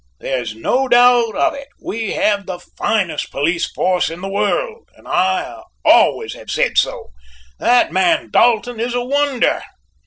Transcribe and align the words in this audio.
There 0.19 0.39
is 0.41 0.55
no 0.55 0.87
doubt 0.87 1.35
of 1.35 1.53
it, 1.53 1.67
we 1.79 2.13
have 2.13 2.47
the 2.47 2.57
finest 2.57 3.29
police 3.29 3.71
force 3.71 4.09
in 4.09 4.21
the 4.21 4.27
world, 4.29 4.89
and 4.95 5.07
I 5.07 5.61
always 5.85 6.33
have 6.33 6.49
said 6.49 6.79
so. 6.79 7.09
That 7.59 7.91
man 7.91 8.31
Dalton 8.31 8.79
is 8.79 8.95
a 8.95 9.05
wonder." 9.05 9.61